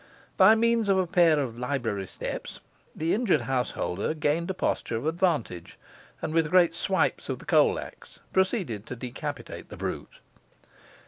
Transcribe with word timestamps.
By 0.35 0.55
means 0.55 0.89
of 0.89 0.97
a 0.97 1.05
pair 1.05 1.39
of 1.39 1.59
library 1.59 2.07
steps, 2.07 2.59
the 2.95 3.13
injured 3.13 3.41
householder 3.41 4.15
gained 4.15 4.49
a 4.49 4.53
posture 4.55 4.95
of 4.95 5.05
advantage; 5.05 5.77
and, 6.23 6.33
with 6.33 6.49
great 6.49 6.73
swipes 6.73 7.29
of 7.29 7.37
the 7.37 7.45
coal 7.45 7.77
axe, 7.77 8.19
proceeded 8.33 8.87
to 8.87 8.95
decapitate 8.95 9.69
the 9.69 9.77
brute. 9.77 10.19